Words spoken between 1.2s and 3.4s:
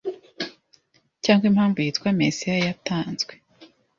cyangwa Impamvu yitwa Mesiya yatanzwe